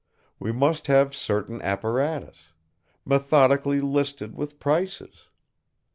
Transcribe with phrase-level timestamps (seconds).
[0.39, 2.53] We must have certain apparatus;
[3.05, 5.27] methodically listed with prices.